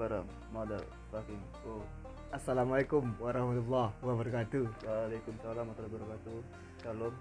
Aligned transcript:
bareng 0.00 0.24
modal 0.48 0.80
fucking 1.12 1.44
oh 1.68 1.84
Assalamualaikum 2.32 3.10
warahmatullahi 3.18 3.90
wabarakatuh. 4.00 4.64
Waalaikumsalam 4.86 5.66
warahmatullahi 5.66 5.92
wabarakatuh 5.92 6.38
Shalom 6.80 7.14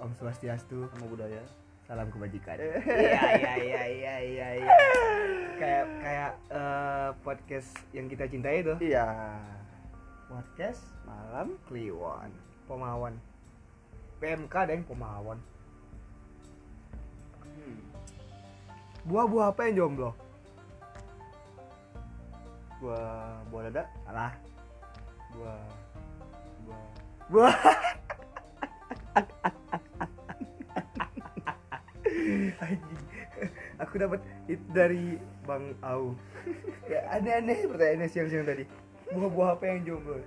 Om 0.00 0.10
Swastiastu. 0.16 0.86
Namo 0.86 1.12
budaya 1.12 1.42
Salam 1.84 2.08
kebajikan. 2.08 2.56
Eh. 2.56 2.78
Iya 3.04 3.26
iya 3.36 3.54
iya 3.60 3.84
iya 3.90 4.14
iya 4.22 4.48
iya. 4.64 4.74
Kayak 5.60 5.84
kayak 6.00 6.32
eh, 6.56 7.10
podcast 7.20 7.70
yang 7.92 8.06
kita 8.08 8.24
cintai 8.32 8.64
itu. 8.64 8.74
Iya 8.80 9.06
Podcast 10.30 10.88
Malam 11.04 11.60
Kliwon, 11.68 12.32
Pomawan. 12.64 13.14
PMK 14.24 14.54
deng 14.72 14.88
Pomawan. 14.88 15.36
hmm. 17.44 17.78
Buah-buah 19.04 19.52
apa 19.52 19.68
yang 19.68 19.74
jomblo? 19.84 20.16
Buah 22.80 23.40
Buah 23.48 23.62
dada 23.72 23.88
Salah. 24.04 24.32
Buah 25.32 25.64
Buah. 27.26 27.56
Anjing. 32.62 33.02
Aku 33.82 33.94
dapat 33.98 34.20
itu 34.48 34.62
dari 34.72 35.18
Bang 35.42 35.74
Au. 35.82 36.14
ya 36.92 37.02
aneh-aneh 37.12 37.66
pertanyaannya 37.66 38.08
siang-siang 38.08 38.46
tadi. 38.46 38.64
Buah-buah 39.10 39.58
apa 39.58 39.64
yang 39.68 39.82
jomblo? 39.84 40.22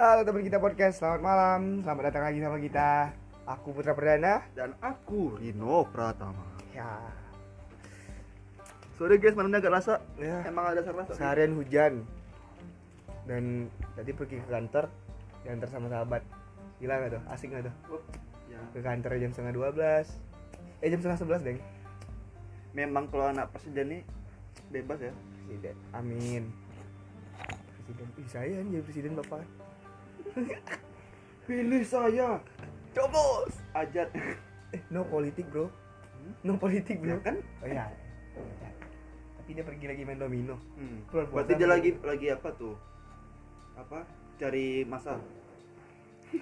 Halo 0.00 0.24
teman 0.24 0.42
kita 0.46 0.56
podcast, 0.56 1.04
selamat 1.04 1.20
malam. 1.20 1.84
Selamat 1.84 2.02
datang 2.08 2.24
lagi 2.24 2.40
sama 2.40 2.56
kita. 2.56 3.12
Aku 3.44 3.76
Putra 3.76 3.92
Perdana. 3.92 4.40
Dan 4.56 4.72
aku 4.80 5.36
Rino 5.36 5.84
Pratama 5.92 6.46
Ya, 6.70 7.02
Sorry 9.00 9.16
guys 9.16 9.32
malamnya 9.32 9.64
agak 9.64 9.80
rasa 9.80 10.04
ya. 10.20 10.44
Emang 10.44 10.76
ada 10.76 10.84
rasa 10.84 11.16
Seharian 11.16 11.56
hujan. 11.56 12.04
Dan 13.24 13.72
tadi 13.96 14.12
pergi 14.12 14.44
ke 14.44 14.48
kantor 14.52 14.92
diantar 15.40 15.72
sama 15.72 15.88
sahabat. 15.88 16.20
Gila 16.84 17.00
gak 17.00 17.16
tuh? 17.16 17.22
Asik 17.32 17.48
gak 17.48 17.64
tuh? 17.64 17.74
Ya. 18.52 18.60
Ke 18.76 18.84
kantor 18.84 19.16
jam 19.16 19.32
setengah 19.32 19.72
12 19.72 20.84
Eh 20.84 20.88
jam 20.92 21.00
setengah 21.00 21.40
11 21.40 21.48
deng. 21.48 21.58
Memang 22.76 23.08
kalau 23.08 23.32
anak 23.32 23.48
presiden 23.56 23.88
nih 23.88 24.02
Bebas 24.68 25.00
ya. 25.00 25.16
Presiden. 25.16 25.76
Amin. 25.96 26.52
Presiden. 27.72 28.06
Ih 28.20 28.28
saya 28.28 28.60
nih 28.60 28.70
jadi 28.76 28.84
presiden 28.84 29.16
bapak. 29.16 29.48
Pilih 31.48 31.88
saya. 31.88 32.36
Cobos. 32.92 33.64
Ajat. 33.72 34.12
Eh 34.76 34.84
no 34.92 35.08
politik 35.08 35.48
bro. 35.48 35.72
No 36.44 36.60
politik 36.60 37.00
Ya 37.00 37.16
bro 37.16 37.24
kan? 37.24 37.40
Oh 37.64 37.68
iya. 37.72 37.88
Ya. 37.88 38.70
Tapi 39.50 39.58
dia 39.58 39.66
pergi 39.66 39.86
lagi 39.90 40.02
main 40.06 40.14
domino 40.14 40.54
hmm. 40.78 41.10
Bulan 41.10 41.26
Berarti 41.34 41.50
puasa 41.50 41.58
dia 41.58 41.66
lagi 41.66 41.90
Lagi 42.06 42.26
apa 42.30 42.48
tuh 42.54 42.78
Apa 43.74 44.06
Cari 44.38 44.86
masa 44.86 45.18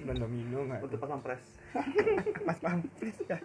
Main 0.05 0.21
domino 0.21 0.69
gak 0.69 0.85
Untuk 0.85 1.01
pasang 1.01 1.25
pres 1.25 1.41
Mas 2.45 2.61
Pampres 2.61 3.17
ya 3.25 3.41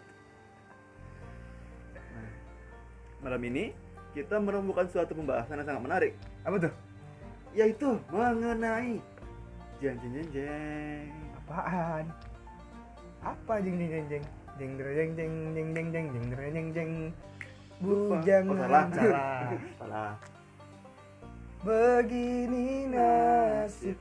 Malam 3.24 3.40
ini 3.48 3.72
kita 4.12 4.36
menemukan 4.44 4.84
suatu 4.92 5.16
pembahasan 5.16 5.64
yang 5.64 5.68
sangat 5.72 5.84
menarik 5.88 6.12
Apa 6.44 6.60
tuh? 6.60 6.74
yaitu 7.56 7.96
mengenai 8.12 9.00
jeng 9.80 9.96
jeng 10.04 10.12
jeng 10.12 10.28
jeng 10.44 11.08
Apaan? 11.40 12.12
Apa 13.24 13.64
jeng 13.64 13.80
jeng 13.80 13.92
jeng 13.96 14.08
jeng 14.12 14.24
Jeng 14.60 14.76
jeng 14.76 15.12
jeng 15.16 15.34
jeng 15.56 15.70
jeng 15.72 15.88
jeng 15.88 16.08
jeng 16.12 16.52
jeng 16.52 16.68
jeng. 16.76 16.92
Bujangan 17.84 18.48
Oh, 18.48 18.60
salah. 18.64 18.84
salah. 18.96 19.52
salah. 19.76 20.12
Begini 21.64 22.88
nasib 22.88 24.00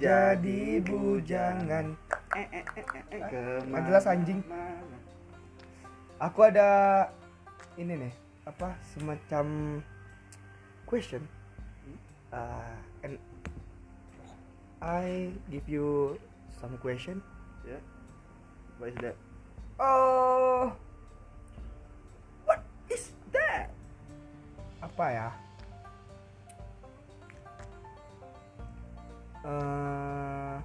jadi 0.00 0.80
bujangan. 0.80 1.96
Eh 2.32 2.48
eh 2.48 2.64
eh 2.64 2.84
eh, 3.12 3.20
ke 3.28 3.42
mana? 3.68 3.84
Jelas, 3.88 4.04
anjing. 4.08 4.40
Aku 6.20 6.40
ada 6.44 6.68
ini 7.76 8.08
nih 8.08 8.12
apa 8.48 8.76
semacam 8.96 9.80
question. 10.88 11.24
Uh, 12.32 12.76
and 13.04 13.20
I 14.80 15.32
give 15.52 15.68
you 15.68 16.16
some 16.60 16.76
question. 16.80 17.20
Ya. 17.68 17.76
What 18.80 18.92
is 18.92 18.98
that? 19.04 19.16
Oh 19.76 20.72
that 23.34 23.68
apa 24.80 25.06
ya? 25.12 25.28
Eh, 29.40 30.56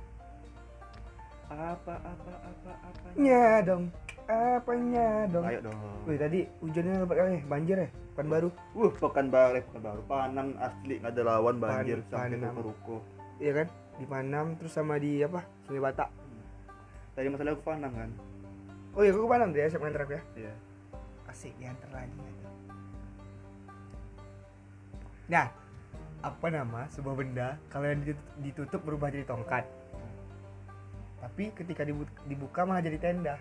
apa 1.47 1.93
apa 1.95 2.33
apa 2.43 2.71
apa 2.83 3.07
nya 3.15 3.63
dong. 3.63 3.87
Apanya 4.25 5.29
dong? 5.29 5.45
Ayo 5.45 5.59
dong. 5.63 5.77
Wih 6.09 6.17
tadi 6.17 6.39
hujannya 6.59 7.03
lebat 7.05 7.17
kali 7.21 7.39
banjir 7.45 7.77
ya? 7.85 7.89
Kan 8.15 8.27
baru 8.31 8.49
uh 8.75 8.91
pekan 8.95 9.27
baru 9.29 9.59
pekan 9.69 9.83
baru 9.83 10.01
panang 10.07 10.49
asli 10.59 10.97
nggak 11.03 11.13
ada 11.13 11.23
lawan 11.23 11.55
banjir 11.59 11.99
Pan- 12.09 12.31
sampai 12.31 12.51
ke 12.51 12.61
ruko 12.63 12.97
iya 13.37 13.51
kan? 13.63 13.67
Di 13.95 14.05
Panam 14.07 14.55
terus 14.59 14.75
sama 14.75 14.95
di 14.99 15.23
apa? 15.23 15.43
Sungai 15.67 15.83
Batak 15.83 16.09
tadi 17.15 17.27
masalah 17.31 17.55
aku 17.55 17.63
panang 17.63 17.93
kan? 17.95 18.11
Oh 18.95 19.03
iya 19.03 19.11
aku 19.15 19.27
Panam 19.27 19.55
deh 19.55 19.63
ya 19.63 19.71
siap 19.71 19.83
nganter 19.83 20.03
aku 20.03 20.13
ya? 20.19 20.23
Iya. 20.35 20.53
Asik 21.31 21.53
diantar 21.59 21.89
lagi. 21.95 22.19
Nah, 25.25 25.49
apa 26.21 26.47
nama 26.49 26.85
sebuah 26.93 27.15
benda 27.17 27.57
kalau 27.69 27.89
yang 27.89 28.01
ditut- 28.01 28.31
ditutup 28.41 28.81
berubah 28.85 29.09
jadi 29.09 29.25
tongkat. 29.25 29.65
Tapi 31.21 31.49
ketika 31.57 31.81
dibu- 31.81 32.17
dibuka 32.29 32.61
malah 32.65 32.85
jadi 32.85 32.99
tenda. 33.01 33.35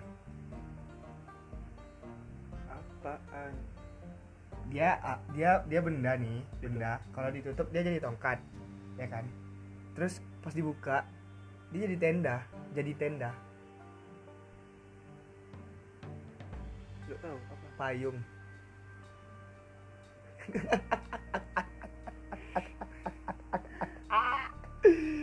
apaan 3.05 3.53
Dia 4.73 4.97
dia 5.37 5.61
dia 5.69 5.81
benda 5.85 6.17
nih, 6.17 6.41
benda. 6.65 6.97
Kalau 7.13 7.29
ditutup 7.29 7.69
dia 7.69 7.85
jadi 7.85 8.01
tongkat, 8.01 8.41
ya 8.97 9.05
kan? 9.13 9.29
Terus 9.93 10.25
pas 10.41 10.57
dibuka 10.57 11.05
dia 11.69 11.85
jadi 11.85 12.01
tenda, 12.01 12.41
jadi 12.73 12.93
tenda, 12.97 13.31
nggak 17.05 17.19
tahu 17.21 17.37
apa 17.37 17.67
payung. 17.77 18.19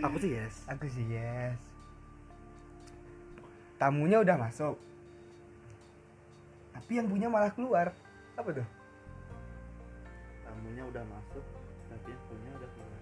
aku 0.01 0.17
sih 0.19 0.31
yes 0.33 0.55
Aku 0.67 0.85
sih 0.89 1.05
yes. 1.07 1.59
Tamunya 3.81 4.21
udah 4.21 4.37
masuk. 4.37 4.77
Tapi 6.73 6.91
yang 7.01 7.09
punya 7.09 7.27
malah 7.29 7.49
keluar. 7.49 7.89
Apa 8.37 8.49
tuh? 8.53 8.67
tamunya 10.51 10.83
udah 10.83 11.03
masuk 11.07 11.45
tapi 11.87 12.07
yang 12.11 12.23
punya 12.27 12.49
udah 12.53 12.69
keluar 12.69 12.99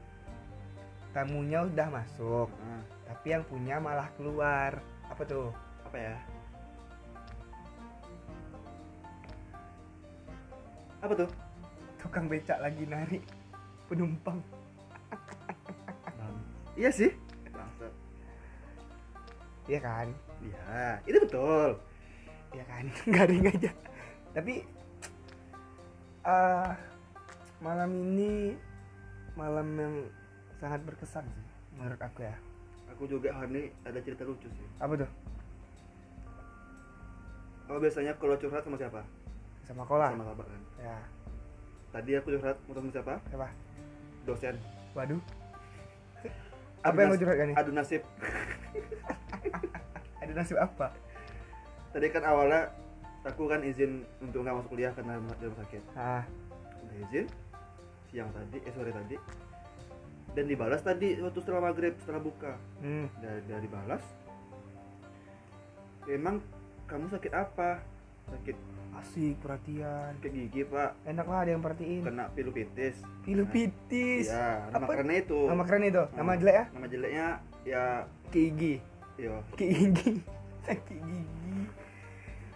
Tamunya 1.09 1.59
udah 1.65 1.87
masuk, 1.89 2.47
nah, 2.53 2.85
tapi 3.09 3.27
yang 3.33 3.41
punya 3.49 3.81
malah 3.81 4.05
keluar. 4.13 4.77
Apa 5.09 5.25
tuh? 5.25 5.49
apa 5.89 5.97
ya 5.97 6.15
apa 11.01 11.13
tuh 11.17 11.29
Tukang 11.97 12.29
becak 12.29 12.61
lagi 12.61 12.85
narik 12.85 13.25
penumpang. 13.89 14.37
Iya 16.79 16.89
sih 16.89 17.11
bangsat 17.49 17.91
Iya 19.67 19.79
kan? 19.79 20.07
iya 20.39 20.87
itu 21.03 21.19
betul 21.19 21.75
Iya 22.49 22.63
kan? 22.65 22.83
Garing 23.13 23.45
aja. 23.45 23.69
Tapi 24.31 24.65
eh 26.21 26.69
malam 27.59 27.91
ini 28.09 28.57
malam 29.35 29.67
yang 29.75 29.95
sangat 30.55 30.81
berkesan 30.81 31.27
sih 31.27 31.45
menurut 31.71 31.99
aku 31.99 32.23
ya. 32.23 32.33
aku 32.89 33.05
juga 33.05 33.31
hari 33.31 33.47
ini 33.49 33.63
ada 33.83 33.99
cerita 33.99 34.23
lucu 34.23 34.49
sih 34.49 34.67
Apa 34.77 34.97
tuh? 34.97 35.09
kalau 37.63 37.79
biasanya 37.79 38.11
kalau 38.15 38.35
curhat 38.35 38.63
sama 38.65 38.75
siapa 38.75 39.01
Sama 39.61 39.83
kola. 39.85 40.09
sama 40.09 40.25
kabar 40.25 40.45
kan 40.45 40.61
Ya, 40.79 40.97
tadi 41.91 42.11
aku 42.15 42.27
curhat 42.33 42.57
sama 42.65 42.89
siapa 42.89 43.13
siapa? 43.29 43.47
dosen 44.25 44.55
Waduh. 44.91 45.21
Adu 46.79 46.89
Apa 46.89 46.97
yang 47.01 47.09
lo 47.11 47.17
curhatkan 47.19 47.45
nih? 47.51 47.55
adu 47.59 47.71
nasib 47.71 48.01
Ada 50.23 50.33
nasib 50.33 50.57
apa? 50.57 50.87
tadi 51.89 52.05
kan 52.13 52.21
awalnya 52.21 52.69
aku 53.25 53.49
kan 53.49 53.65
izin 53.65 54.05
untuk 54.21 54.45
nggak 54.45 54.61
masuk 54.61 54.77
kuliah 54.77 54.93
karena 54.93 55.17
di 55.17 55.43
rumah 55.49 55.59
sakit 55.65 55.81
Ah, 55.97 56.21
udah 56.85 56.97
izin 57.09 57.25
siang 58.05 58.29
tadi 58.29 58.57
eh 58.61 58.73
sore 58.73 58.89
tadi 58.89 59.17
dan 60.37 60.45
dibalas 60.45 60.81
tadi 60.85 61.17
waktu 61.17 61.39
setelah 61.41 61.61
maghrib 61.65 61.97
setelah 61.97 62.21
buka 62.21 62.53
hmm. 62.81 63.05
dari, 63.17 63.41
dari 63.49 63.61
dibalas 63.65 64.05
emang 66.05 66.41
kamu 66.85 67.09
sakit 67.09 67.33
apa 67.33 67.81
sakit. 68.31 68.57
Asik 68.95 69.35
perhatian. 69.39 70.11
Sakit 70.17 70.31
gigi 70.31 70.61
pak. 70.63 70.91
Enak 71.03 71.23
lah 71.23 71.39
ada 71.41 71.51
yang 71.51 71.63
perhatiin. 71.63 72.03
Kena 72.03 72.25
pilupitis. 72.29 72.95
Pilupitis 73.23 74.27
ya 74.27 74.67
nama 74.69 74.83
Apa? 74.83 74.91
kerennya 74.91 75.17
itu. 75.19 75.39
Nama 75.47 75.63
keren 75.63 75.83
itu? 75.83 76.03
Nama 76.11 76.29
Hmm. 76.29 76.39
jelek 76.39 76.55
ya 76.55 76.65
nama 76.69 76.85
jeleknya 76.85 77.27
ya. 77.63 77.85
Gigi. 78.29 78.75
Yo 79.15 79.35
gigi. 79.55 80.11
Sakit 80.67 80.99
gigi. 80.99 81.59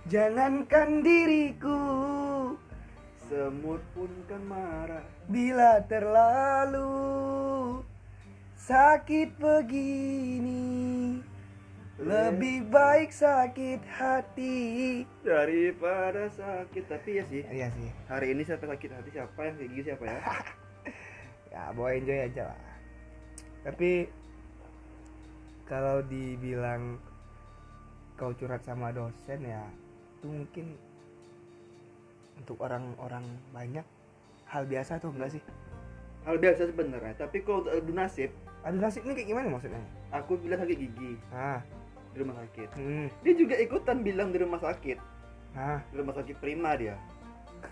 Jangankan 0.03 0.89
diriku. 0.99 1.79
Semut 3.23 3.79
pun 3.95 4.11
kan 4.27 4.43
marah. 4.43 5.05
Bila 5.25 5.79
terlalu 5.87 6.91
sakit 8.53 9.39
begini 9.39 10.67
lebih 12.01 12.65
baik 12.73 13.13
sakit 13.13 13.85
hati. 13.85 14.57
Daripada 15.21 16.25
sakit. 16.33 16.83
Tapi 16.89 17.09
ya 17.21 17.23
sih. 17.29 17.41
Iya 17.45 17.67
sih. 17.69 17.89
Hari 18.09 18.33
ini 18.33 18.41
siapa 18.41 18.65
sakit 18.65 18.89
hati? 18.89 19.09
Siapa 19.13 19.39
yang 19.45 19.55
kayak 19.61 19.69
gigi 19.69 19.83
siapa 19.85 20.03
ya? 20.09 20.19
Ya 21.53 21.69
bawa 21.69 21.93
enjoy 21.93 22.17
aja 22.17 22.49
lah. 22.49 22.61
Tapi 23.61 24.09
kalau 25.69 26.01
dibilang 26.01 26.97
kau 28.17 28.33
curhat 28.33 28.65
sama 28.65 28.89
dosen 28.89 29.37
ya 29.45 29.61
itu 30.17 30.33
mungkin 30.33 30.73
untuk 32.41 32.57
orang-orang 32.57 33.21
banyak 33.53 33.85
hal 34.49 34.65
biasa 34.65 34.97
tuh 34.97 35.13
enggak 35.13 35.37
sih? 35.37 35.43
Hal 36.25 36.41
biasa 36.41 36.73
sebenarnya 36.73 37.21
tapi 37.21 37.45
kalau 37.45 37.69
adu 37.69 37.93
nasib. 37.93 38.33
Adu 38.65 38.81
nasib 38.81 39.05
ini 39.05 39.13
kayak 39.13 39.29
gimana 39.29 39.53
maksudnya? 39.53 39.83
Aku 40.09 40.41
bilang 40.41 40.57
sakit 40.57 40.73
gigi. 40.73 41.21
Ah 41.29 41.61
di 42.13 42.17
rumah 42.21 42.37
sakit. 42.37 42.69
Hmm. 42.77 43.07
Dia 43.25 43.33
juga 43.33 43.55
ikutan 43.57 44.05
bilang 44.05 44.29
di 44.29 44.37
rumah 44.37 44.61
sakit. 44.61 44.97
Ah 45.57 45.81
di 45.89 45.95
rumah 45.97 46.13
sakit 46.13 46.37
prima 46.37 46.77
dia. 46.77 46.95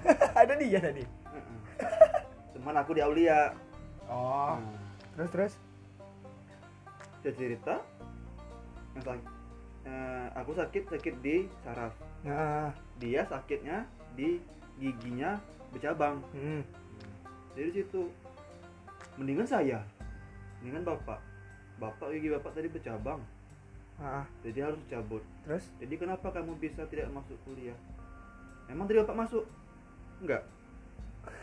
Ada 0.41 0.57
dia 0.57 0.79
tadi? 0.81 1.05
Cuman 2.57 2.75
aku 2.81 2.97
di 2.97 3.01
Aulia. 3.05 3.53
Oh. 4.09 4.57
Nah, 4.57 5.29
terus 5.29 5.31
terus? 5.31 5.53
Dia 7.21 7.31
cerita 7.37 7.75
yang 8.97 9.03
sakit 9.05 9.27
eh, 9.85 10.27
aku 10.35 10.51
sakit 10.57 10.83
sakit 10.89 11.15
di 11.21 11.45
saraf. 11.61 11.93
Nah 12.25 12.73
dia 12.97 13.21
sakitnya 13.29 13.85
di 14.17 14.41
giginya 14.81 15.37
bercabang 15.69 16.17
hmm. 16.33 16.61
dari 17.53 17.69
situ. 17.69 18.09
Mendingan 19.21 19.45
saya. 19.45 19.85
Mendingan 20.59 20.97
bapak. 20.97 21.21
Bapak 21.77 22.13
gigi 22.13 22.29
bapak 22.33 22.51
tadi 22.57 22.69
bercabang 22.69 23.21
ah 24.01 24.25
jadi 24.41 24.65
harus 24.65 24.81
cabut. 24.89 25.21
Terus? 25.45 25.69
Jadi 25.77 25.93
kenapa 26.01 26.33
kamu 26.33 26.57
bisa 26.57 26.89
tidak 26.89 27.13
masuk 27.13 27.37
kuliah? 27.45 27.77
Emang 28.65 28.89
tadi 28.89 28.97
bapak 29.05 29.13
masuk? 29.13 29.45
Enggak. 30.25 30.41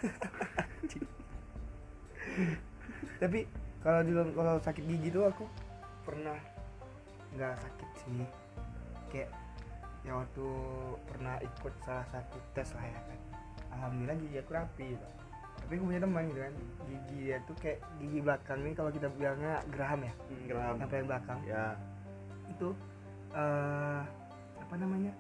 Tapi 3.23 3.47
kalau 3.79 4.03
di 4.03 4.11
kalau 4.11 4.59
sakit 4.59 4.83
gigi 4.91 5.15
tuh 5.15 5.31
aku 5.31 5.47
pernah 6.03 6.35
nggak 7.39 7.55
sakit 7.63 7.89
sih. 8.03 8.27
Kayak 9.15 9.31
ya 10.03 10.19
waktu 10.19 10.47
pernah 11.07 11.39
ikut 11.43 11.75
salah 11.87 12.07
satu 12.11 12.43
tes 12.59 12.75
lah 12.75 12.87
ya 12.87 13.01
kan. 13.07 13.19
Alhamdulillah 13.79 14.19
gigi 14.19 14.39
aku 14.43 14.53
rapi 14.55 14.87
gitu. 14.99 15.07
tapi 15.59 15.75
aku 15.75 15.91
punya 15.91 16.01
teman 16.01 16.23
gitu 16.31 16.39
kan 16.39 16.55
gigi 16.87 17.19
dia 17.19 17.37
tuh 17.43 17.57
kayak 17.59 17.83
gigi 17.99 18.23
belakang 18.23 18.63
nih 18.63 18.79
kalau 18.79 18.95
kita 18.95 19.11
bilangnya 19.11 19.59
geraham 19.75 20.07
ya? 20.07 20.15
Hmm, 20.15 20.47
geram 20.47 20.79
yang 20.79 21.11
belakang? 21.11 21.39
Ya 21.45 21.75
itu 22.59 22.75
eh 23.31 24.03
apa 24.59 24.75
namanya 24.75 25.15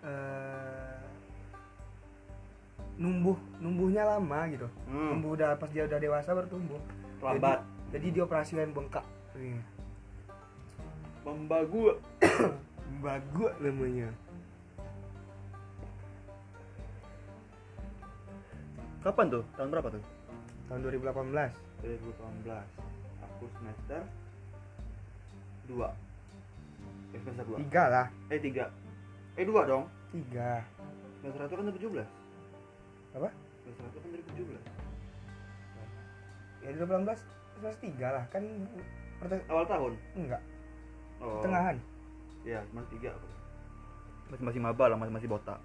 eh 0.00 0.96
numbuh 2.96 3.36
numbuhnya 3.60 4.04
lama 4.04 4.48
gitu. 4.48 4.68
Hmm, 4.88 5.16
numbuh 5.16 5.36
udah 5.36 5.56
pas 5.60 5.68
dia 5.68 5.84
udah 5.84 6.00
dewasa 6.00 6.32
baru 6.32 6.48
tumbuh. 6.48 6.80
Lambat. 7.20 7.60
Jadi 7.92 8.06
dioperasikan 8.16 8.72
bengkak. 8.72 9.04
Nih, 9.36 9.60
membagu. 11.24 11.96
Bagus 13.04 13.52
namanya. 13.62 14.12
Kapan 19.00 19.26
tuh? 19.32 19.44
Tahun 19.56 19.68
berapa 19.72 19.88
tuh? 19.88 20.04
Tahun 20.68 20.80
2018 20.84 21.70
2018 21.80 23.24
aku 23.24 23.44
semester 23.56 24.00
2 25.72 26.09
eh, 27.14 27.20
semester 27.20 27.44
2 27.46 27.62
tiga 27.66 27.84
lah. 27.90 28.06
Eh 28.30 28.38
3 28.38 29.38
eh 29.38 29.44
2 29.46 29.70
dong. 29.70 29.84
Tiga. 30.10 30.62
Semester 31.20 31.40
1 31.46 31.58
kan 31.58 31.64
2017 31.74 32.06
apa? 33.10 33.28
Semester 33.66 33.84
1 33.98 34.02
kan 34.02 34.10
2017 34.38 34.80
ya 36.60 36.76
2018 36.76 37.56
semester 37.56 37.80
tiga 37.80 38.08
lah. 38.12 38.24
Kan 38.28 38.44
awal 39.48 39.64
tahun? 39.64 39.92
Enggak. 40.16 40.42
Oh. 41.20 41.40
Tengahan 41.44 41.76
ya 42.40 42.64
semester 42.72 42.96
3 42.96 43.12
aku 43.12 43.28
masih 44.30 44.44
masih 44.46 44.60
maba 44.62 44.84
lah 44.88 44.96
masih 44.96 45.14
masih 45.14 45.28
botak. 45.28 45.60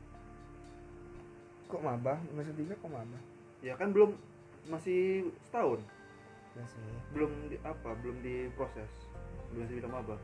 Kok 1.70 1.82
maba? 1.84 2.20
Semester 2.32 2.56
tiga 2.58 2.74
kok 2.76 2.92
maba? 2.92 3.20
Ya 3.64 3.74
kan 3.78 3.94
belum 3.94 4.18
masih 4.68 5.32
setahun. 5.46 5.80
Ya 6.56 6.64
sih. 6.68 6.80
Belum 7.12 7.32
di, 7.52 7.60
apa 7.62 7.94
belum 8.02 8.20
diproses. 8.24 8.90
Belum 9.54 9.68
bisa 9.68 9.74
bilang 9.80 9.94
maba 10.02 10.16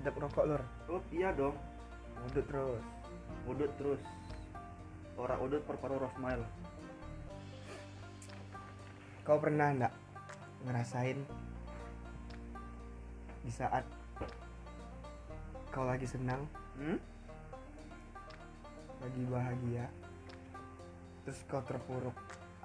sedap 0.00 0.16
rokok 0.16 0.48
lur? 0.48 0.62
Oh 0.88 1.04
iya 1.12 1.28
dong. 1.36 1.54
Udut 2.24 2.44
terus. 2.48 2.84
Udut 3.44 3.72
terus. 3.76 4.02
Orang 5.20 5.38
udut 5.44 5.60
perparu 5.68 6.00
rosmail 6.00 6.40
kau 9.30 9.38
pernah 9.38 9.70
enggak 9.70 9.94
ngerasain 10.66 11.18
di 13.46 13.52
saat 13.54 13.86
kau 15.70 15.86
lagi 15.86 16.02
senang 16.02 16.44
hmm? 16.74 16.98
lagi 19.00 19.22
bahagia 19.30 19.86
terus 21.22 21.38
kau 21.46 21.62
terpuruk 21.62 22.16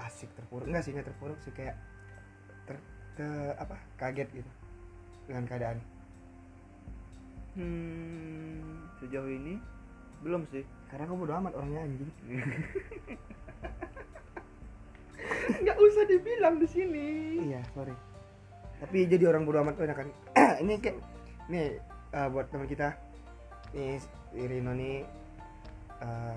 asik 0.02 0.28
terpuruk. 0.34 0.66
Enggak 0.66 0.84
sih 0.90 0.92
enggak 0.98 1.14
terpuruk 1.14 1.38
sih 1.46 1.54
kayak 1.54 1.78
ter, 2.66 2.82
te- 3.14 3.56
apa 3.62 3.78
kaget 4.02 4.42
gitu 4.42 4.52
dengan 5.30 5.46
keadaan 5.46 5.78
hmm. 7.56 9.00
Sejauh 9.02 9.32
ini 9.32 9.60
belum 10.24 10.48
sih. 10.52 10.64
Karena 10.92 11.10
kau 11.10 11.20
bodo 11.20 11.34
amat 11.36 11.54
orangnya 11.56 11.82
anjing. 11.84 12.12
Nggak 15.64 15.78
usah 15.78 16.04
dibilang 16.06 16.56
di 16.62 16.68
sini. 16.70 17.08
Iya 17.52 17.62
sorry. 17.74 17.94
Tapi 18.80 19.08
jadi 19.08 19.28
orang 19.32 19.48
bodo 19.48 19.60
amat 19.64 19.74
tuh 19.80 19.86
enak 19.88 19.98
kan? 19.98 20.10
Ini 20.64 20.74
kayak 20.84 20.98
nih 21.50 21.80
eh, 22.12 22.28
buat 22.30 22.52
teman 22.52 22.68
kita. 22.68 22.94
Nih 23.74 24.00
Irino 24.36 24.74
nih 24.76 25.06
eh, 26.04 26.36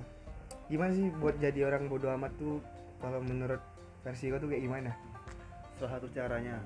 gimana 0.71 0.93
sih 0.95 1.11
buat 1.19 1.37
jadi 1.43 1.67
orang 1.67 1.91
bodo 1.91 2.09
amat 2.15 2.33
tuh? 2.39 2.63
Kalau 2.99 3.23
menurut 3.23 3.61
versi 4.03 4.31
kau 4.31 4.41
tuh 4.41 4.51
kayak 4.51 4.65
gimana? 4.65 4.91
Salah 5.79 5.99
satu 5.99 6.09
caranya 6.11 6.59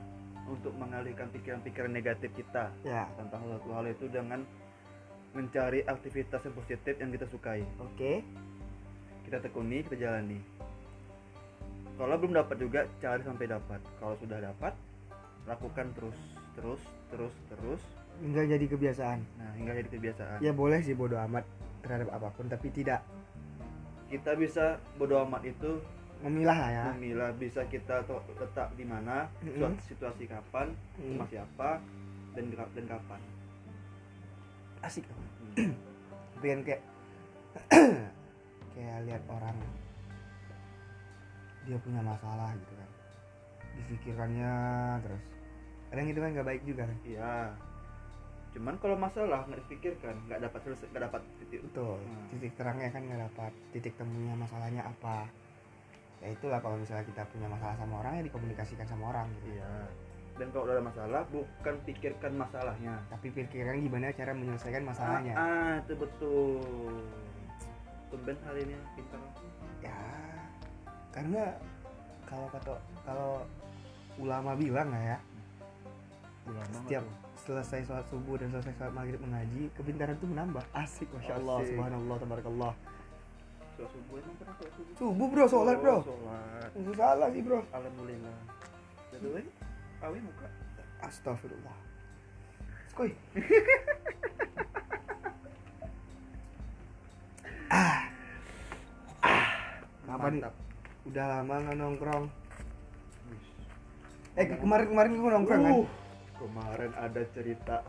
untuk 0.51 0.75
mengalihkan 0.75 1.31
pikiran-pikiran 1.31 1.93
negatif 1.93 2.35
kita 2.35 2.71
ya. 2.83 3.07
tentang 3.15 3.43
suatu 3.47 3.69
hal 3.75 3.87
itu 3.87 4.07
dengan 4.11 4.43
mencari 5.33 5.81
aktivitas 5.89 6.45
yang 6.45 6.55
positif 6.55 6.95
yang 7.01 7.11
kita 7.13 7.27
sukai. 7.31 7.65
Oke. 7.81 8.21
Kita 9.25 9.41
tekuni 9.41 9.81
kita 9.87 9.97
jalani. 9.97 10.39
Kalau 11.97 12.17
belum 12.19 12.35
dapat 12.37 12.57
juga 12.61 12.81
cari 13.01 13.23
sampai 13.25 13.47
dapat. 13.49 13.81
Kalau 14.01 14.15
sudah 14.21 14.39
dapat 14.43 14.75
lakukan 15.49 15.87
terus 15.97 16.19
terus 16.59 16.83
terus 17.09 17.35
terus. 17.49 17.83
Hingga 18.21 18.45
jadi 18.45 18.67
kebiasaan. 18.69 19.19
Nah 19.41 19.51
hingga 19.57 19.73
jadi 19.79 19.89
kebiasaan. 19.89 20.39
Ya 20.45 20.53
boleh 20.53 20.85
sih 20.85 20.93
bodo 20.93 21.17
amat 21.17 21.47
terhadap 21.81 22.13
apa 22.13 22.29
pun 22.37 22.47
tapi 22.53 22.69
tidak. 22.69 23.01
Kita 24.13 24.37
bisa 24.37 24.77
bodo 25.01 25.17
amat 25.25 25.49
itu 25.49 25.81
memilah 26.23 26.57
lah 26.57 26.71
ya. 26.71 26.83
Memilah 26.95 27.31
bisa 27.35 27.67
kita 27.67 28.07
letak 28.39 28.69
di 28.75 28.85
mana 28.87 29.27
Mm-mm. 29.43 29.59
suatu 29.59 29.83
situasi 29.85 30.25
kapan 30.25 30.71
Hmm. 30.97 31.19
sama 31.19 31.27
siapa 31.27 31.71
dan 32.33 32.45
dan 32.49 32.87
kapan. 32.87 33.21
Asik. 34.81 35.07
Hmm. 35.53 35.75
tapi 36.33 36.47
kan 36.49 36.61
kayak 36.65 36.83
kayak 38.75 38.99
lihat 39.05 39.23
orang 39.29 39.55
dia 41.63 41.79
punya 41.79 42.03
masalah 42.03 42.51
gitu 42.57 42.75
kan. 42.75 42.91
Dipikirannya 43.79 44.55
terus. 45.03 45.23
Kadang 45.87 46.07
itu 46.09 46.19
kan 46.19 46.31
nggak 46.33 46.49
baik 46.49 46.63
juga 46.65 46.83
kan? 46.89 46.99
Iya. 47.05 47.35
Cuman 48.53 48.75
kalau 48.79 48.97
masalah 48.97 49.47
nggak 49.47 49.61
dipikirkan 49.65 50.17
nggak 50.27 50.41
dapat 50.43 50.61
selesai 50.65 50.87
nggak 50.91 51.05
dapat 51.07 51.21
titik. 51.39 51.61
Betul. 51.69 51.99
Hmm. 51.99 52.27
titik 52.31 52.53
terangnya 52.57 52.89
kan 52.91 53.03
nggak 53.05 53.21
dapat 53.31 53.53
titik 53.71 53.95
temunya 53.95 54.35
masalahnya 54.35 54.83
apa 54.83 55.29
ya 56.23 56.29
itulah 56.31 56.63
kalau 56.63 56.79
misalnya 56.79 57.03
kita 57.03 57.27
punya 57.35 57.51
masalah 57.51 57.75
sama 57.75 57.95
orang 57.99 58.23
ya 58.23 58.23
dikomunikasikan 58.31 58.87
sama 58.87 59.11
orang 59.11 59.27
gitu. 59.43 59.59
Iya. 59.59 59.75
Dan 60.39 60.47
kalau 60.55 60.65
udah 60.65 60.75
ada 60.81 60.85
masalah 60.87 61.23
bukan 61.29 61.75
pikirkan 61.85 62.33
masalahnya. 62.39 62.95
Tapi 63.11 63.27
pikirkan 63.35 63.83
gimana 63.83 64.15
cara 64.15 64.33
menyelesaikan 64.33 64.83
masalahnya. 64.87 65.35
Ah, 65.35 65.43
ah, 65.43 65.73
itu 65.83 65.95
betul. 65.99 66.63
Tumben 68.09 68.37
hal 68.47 68.57
ini 68.57 68.75
pintar 68.97 69.21
ya 69.83 69.99
karena 71.13 71.43
kalau 72.25 72.49
kata 72.49 72.73
kalau 73.05 73.33
ulama 74.17 74.55
bilang 74.57 74.89
ya 74.95 75.19
ulama 76.47 76.71
setiap 76.71 77.05
selesai 77.43 77.83
sholat 77.85 78.07
subuh 78.07 78.39
dan 78.39 78.49
selesai 78.55 78.73
sholat 78.79 78.95
maghrib 78.95 79.19
mengaji 79.19 79.69
kepintaran 79.75 80.15
itu 80.15 80.27
menambah. 80.31 80.63
Asik 80.73 81.11
masya 81.11 81.43
Allah. 81.43 81.59
subhanallah 81.67 82.17
tabarakallah 82.23 82.73
sholat 83.83 83.99
subuh 83.99 84.17
emang 84.23 84.37
pernah 84.39 84.55
sholat 84.55 84.73
subuh? 84.79 84.95
Subuh 84.95 85.27
bro 85.27 85.45
sholat 85.51 85.77
bro. 85.83 85.97
Oh, 85.99 86.03
sholat. 86.07 86.71
Nggak 86.79 86.95
salah 86.95 87.29
sih 87.35 87.43
bro. 87.43 87.61
Alhamdulillah. 87.75 88.37
Jadi 89.11 89.27
weh 89.35 89.47
awi 90.07 90.19
muka? 90.23 90.47
Astagfirullah. 91.03 91.77
Skoy. 92.95 93.11
Ah. 97.73 98.05
Kapan 100.05 100.45
Mantap. 100.45 100.53
udah 101.09 101.25
lama 101.25 101.55
nggak 101.57 101.77
nongkrong. 101.81 102.25
Eh 104.37 104.45
kemarin 104.61 104.87
kemarin 104.93 105.11
gue 105.17 105.31
nongkrong 105.33 105.63
kan? 105.65 105.73
Uh, 105.73 105.89
kemarin 106.37 106.93
ada 107.01 107.23
cerita 107.33 107.81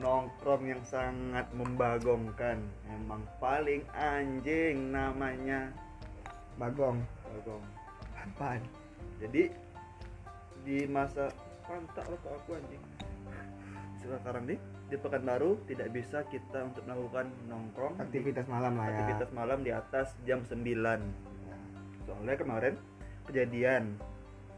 nongkrong 0.00 0.64
yang 0.64 0.82
sangat 0.86 1.44
membagongkan. 1.52 2.62
Emang 2.88 3.24
paling 3.36 3.84
anjing 3.92 4.92
namanya. 4.94 5.68
Bagong. 6.56 7.02
Bagong. 7.28 7.64
Apaan? 8.16 8.62
Jadi 9.20 9.50
di 10.62 10.86
masa 10.86 11.28
pantak 11.66 12.06
lo 12.08 12.16
aku 12.16 12.56
anjing. 12.56 12.82
Sekarang 14.00 14.46
nih 14.48 14.58
di 14.88 14.96
Pekanbaru 15.00 15.64
tidak 15.64 15.88
bisa 15.92 16.20
kita 16.28 16.68
untuk 16.68 16.84
melakukan 16.84 17.32
nongkrong 17.48 17.96
di- 17.96 18.02
aktivitas 18.04 18.44
malam 18.44 18.76
lah 18.76 18.84
ya. 18.84 18.90
aktivitas 18.92 19.30
malam 19.32 19.58
di 19.64 19.72
atas 19.72 20.12
jam 20.28 20.44
9 20.44 21.32
soalnya 22.04 22.36
kemarin 22.36 22.74
kejadian. 23.26 23.96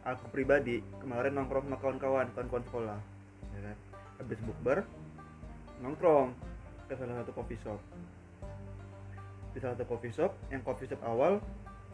Aku 0.04 0.28
pribadi 0.28 0.84
kemarin 1.00 1.32
nongkrong 1.32 1.64
sama 1.64 1.80
kawan-kawan 1.80 2.28
kawan-kawan 2.36 2.64
sekolah. 2.68 2.98
Ya 3.56 3.60
kan? 3.72 3.76
Habis 4.20 4.38
bukber 4.44 4.78
nongkrong 5.84 6.32
ke 6.88 6.96
salah 6.96 7.20
satu 7.20 7.36
coffee 7.36 7.60
shop. 7.60 7.80
Di 9.52 9.58
salah 9.60 9.76
satu 9.76 9.84
coffee 9.84 10.14
shop 10.16 10.32
yang 10.48 10.64
coffee 10.64 10.88
shop 10.88 11.04
awal 11.04 11.44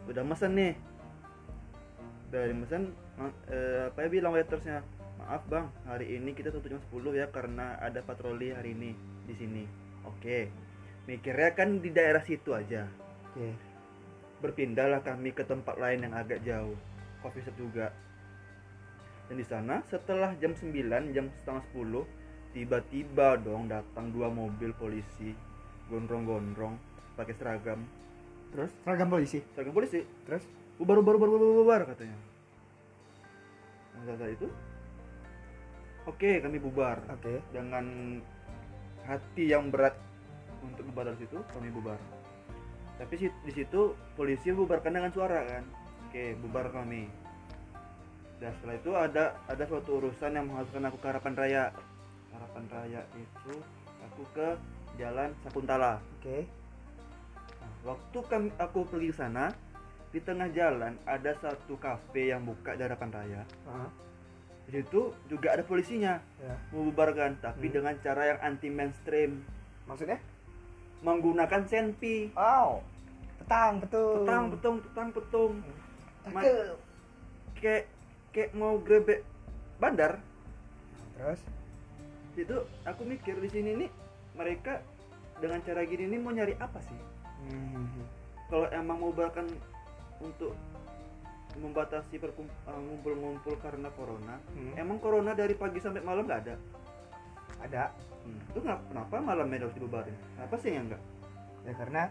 udah 0.07 0.23
mesen 0.23 0.55
nih. 0.55 0.75
Dari 2.31 2.55
mesen 2.55 2.95
eh, 3.51 3.91
apa 3.91 4.07
ya 4.07 4.09
bilang 4.09 4.39
waitersnya 4.39 4.87
maaf 5.19 5.43
bang 5.51 5.67
hari 5.85 6.17
ini 6.17 6.33
kita 6.33 6.49
tutup 6.55 6.79
jam 6.79 6.81
10 6.95 7.19
ya 7.19 7.27
karena 7.29 7.77
ada 7.83 8.01
patroli 8.07 8.55
hari 8.55 8.79
ini 8.79 8.95
di 9.27 9.35
sini. 9.35 9.65
Oke. 10.07 10.47
Mikirnya 11.11 11.51
kan 11.59 11.83
di 11.83 11.91
daerah 11.91 12.23
situ 12.23 12.55
aja. 12.55 12.87
Oke. 13.35 13.51
Berpindahlah 14.41 15.03
kami 15.03 15.35
ke 15.35 15.43
tempat 15.43 15.77
lain 15.77 16.07
yang 16.07 16.15
agak 16.15 16.41
jauh 16.47 16.79
coffee 17.21 17.43
shop 17.43 17.59
juga. 17.59 17.91
Dan 19.27 19.39
di 19.39 19.47
sana 19.47 19.83
setelah 19.91 20.35
jam 20.39 20.55
9 20.55 21.15
jam 21.15 21.27
setengah 21.43 21.63
10 21.75 22.20
tiba-tiba 22.51 23.39
dong 23.39 23.71
datang 23.71 24.11
dua 24.11 24.27
mobil 24.27 24.75
polisi 24.75 25.35
gondrong-gondrong 25.91 26.75
pakai 27.19 27.35
seragam. 27.35 27.83
Terus? 28.51 28.71
Seragam 28.83 29.09
polisi? 29.11 29.39
Seragam 29.55 29.75
polisi. 29.75 30.01
Terus? 30.27 30.45
Bubar 30.79 30.99
bubar 31.03 31.17
bubar, 31.19 31.39
bubar 31.39 31.81
katanya. 31.93 32.17
Nah, 34.01 34.17
saat 34.17 34.33
itu? 34.33 34.49
Oke 36.09 36.41
kami 36.41 36.57
bubar. 36.57 37.05
Oke. 37.13 37.45
Dengan 37.53 38.19
hati 39.05 39.51
yang 39.51 39.69
berat 39.69 39.95
untuk 40.65 40.89
bubar 40.91 41.13
dari 41.13 41.21
situ 41.23 41.39
kami 41.53 41.69
bubar. 41.71 42.01
Tapi 43.01 43.15
di 43.29 43.53
situ 43.53 43.97
polisi 44.17 44.53
bubarkan 44.53 44.93
dengan 44.93 45.13
suara 45.13 45.45
kan? 45.45 45.65
Oke 46.09 46.35
bubar 46.41 46.73
kami. 46.73 47.07
Dan 48.41 48.57
setelah 48.57 48.77
itu 48.81 48.91
ada 48.97 49.25
ada 49.45 49.65
suatu 49.69 50.01
urusan 50.01 50.33
yang 50.33 50.49
mengharuskan 50.49 50.89
aku 50.89 50.97
ke 50.97 51.07
harapan 51.13 51.35
raya 51.37 51.63
harapan 52.61 52.77
raya 52.77 53.03
itu 53.17 53.55
aku 54.05 54.23
ke 54.37 54.49
jalan 55.01 55.33
Sakuntala. 55.41 55.97
Oke. 56.21 56.45
Nah, 57.57 57.73
waktu 57.89 58.19
kami 58.29 58.49
aku 58.61 58.85
pergi 58.85 59.09
ke 59.09 59.17
sana 59.17 59.49
di 60.11 60.21
tengah 60.21 60.53
jalan 60.53 60.93
ada 61.07 61.33
satu 61.41 61.81
kafe 61.81 62.29
yang 62.29 62.45
buka 62.45 62.77
di 62.77 62.83
harapan 62.85 63.09
raya. 63.09 63.43
Ah, 63.65 63.89
di 64.69 64.77
situ 64.77 65.17
juga 65.25 65.57
ada 65.57 65.65
polisinya 65.65 66.21
ya. 66.37 66.53
membubarkan 66.69 67.41
tapi 67.41 67.71
Hmm. 67.71 67.75
dengan 67.81 67.95
cara 67.99 68.23
yang 68.29 68.41
anti 68.45 68.69
mainstream 68.69 69.41
maksudnya? 69.89 70.21
Menggunakan 71.01 71.65
senpi. 71.65 72.29
Oh 72.37 72.85
petang 73.41 73.81
betul. 73.81 74.21
Petang 74.21 74.45
petung 74.53 74.77
petang 74.85 75.09
petung. 75.11 75.53
Ma- 76.29 76.45
Cakep. 76.45 76.77
kayak 77.57 77.85
kayak 78.31 78.51
mau 78.53 78.77
grebek 78.77 79.25
bandar. 79.81 80.21
Terus 81.17 81.41
itu 82.39 82.57
aku 82.87 83.03
mikir 83.03 83.35
di 83.43 83.49
sini 83.51 83.71
nih 83.87 83.91
mereka 84.39 84.79
dengan 85.41 85.59
cara 85.65 85.83
gini 85.83 86.07
nih 86.07 86.21
mau 86.21 86.31
nyari 86.31 86.55
apa 86.61 86.79
sih 86.85 87.01
hmm. 87.49 88.05
kalau 88.53 88.69
emang 88.71 88.99
mau 89.01 89.11
bahkan 89.11 89.49
untuk 90.21 90.55
membatasi 91.59 92.23
eh, 92.23 92.31
ngumpul-ngumpul 92.71 93.59
karena 93.59 93.91
corona 93.99 94.39
Hmm. 94.55 94.79
emang 94.79 95.03
corona 95.03 95.35
dari 95.35 95.57
pagi 95.59 95.83
sampai 95.83 96.05
malam 96.05 96.29
nggak 96.29 96.43
ada 96.47 96.55
ada 97.61 97.83
hmm. 98.27 98.51
itu 98.55 98.59
kenapa, 98.63 98.83
kenapa 98.93 99.13
malamnya 99.19 99.67
harus 99.67 99.75
dibubarin 99.75 100.17
kenapa 100.39 100.55
sih 100.63 100.71
yang 100.71 100.87
enggak 100.87 101.03
ya 101.67 101.73
karena 101.75 102.03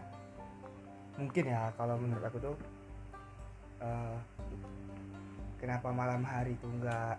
mungkin 1.16 1.44
ya 1.48 1.62
kalau 1.76 1.96
menurut 1.96 2.24
aku 2.24 2.38
tuh 2.38 2.56
eh, 3.80 4.16
kenapa 5.60 5.88
malam 5.92 6.24
hari 6.24 6.56
tuh 6.60 6.72
nggak 6.80 7.16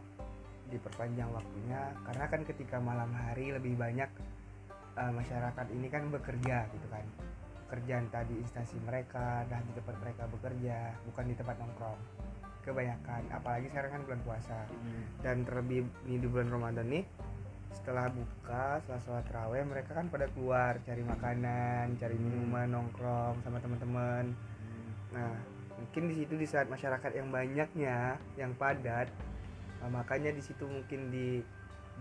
diperpanjang 0.72 1.30
waktunya. 1.36 1.92
Karena 2.08 2.26
kan 2.32 2.42
ketika 2.48 2.80
malam 2.80 3.12
hari 3.12 3.52
lebih 3.52 3.76
banyak 3.76 4.10
eh, 4.96 5.12
masyarakat 5.12 5.68
ini 5.76 5.88
kan 5.92 6.08
bekerja 6.08 6.72
gitu 6.72 6.88
kan. 6.88 7.06
Pekerjaan 7.68 8.08
tadi 8.12 8.36
instansi 8.40 8.80
mereka 8.84 9.44
dah 9.48 9.60
di 9.64 9.72
tempat 9.76 9.96
mereka 10.00 10.24
bekerja 10.32 10.96
bukan 11.08 11.26
di 11.28 11.36
tempat 11.36 11.56
nongkrong. 11.60 12.00
Kebanyakan 12.62 13.22
apalagi 13.36 13.68
sekarang 13.72 13.92
kan 14.00 14.02
bulan 14.08 14.22
puasa. 14.24 14.60
Dan 15.20 15.44
terlebih 15.44 15.84
ini 16.08 16.18
di 16.20 16.28
bulan 16.32 16.48
Ramadan 16.48 16.88
nih 16.88 17.04
setelah 17.72 18.12
buka 18.12 18.84
setelah 18.84 19.02
sholat 19.02 19.28
raweh 19.32 19.64
mereka 19.64 19.96
kan 19.96 20.12
pada 20.12 20.28
keluar 20.36 20.76
cari 20.84 21.02
makanan 21.08 21.96
cari 21.98 22.20
Hmm. 22.20 22.24
minuman 22.28 22.68
nongkrong 22.68 23.40
sama 23.42 23.58
teman-teman. 23.64 24.36
Nah 25.16 25.34
mungkin 25.82 26.14
di 26.14 26.16
situ 26.22 26.38
di 26.38 26.46
saat 26.46 26.70
masyarakat 26.70 27.12
yang 27.18 27.34
banyaknya 27.34 28.20
yang 28.38 28.54
padat 28.54 29.10
nah, 29.82 29.90
makanya 30.02 30.32
di 30.32 30.42
situ 30.46 30.64
mungkin 30.70 31.10
di 31.10 31.42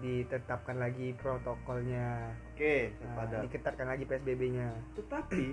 ditetapkan 0.00 0.80
lagi 0.80 1.12
protokolnya. 1.18 2.32
Oke 2.54 2.94
nah, 3.04 3.44
diketatkan 3.44 3.84
lagi 3.90 4.08
PSBB-nya 4.08 4.72
tetapi 4.96 5.52